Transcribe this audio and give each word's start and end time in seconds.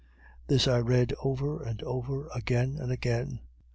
This 0.47 0.67
I 0.67 0.79
read 0.79 1.13
over 1.23 1.61
and 1.61 1.83
over, 1.83 2.27
again 2.33 2.79
and 2.81 2.91
again. 2.91 3.41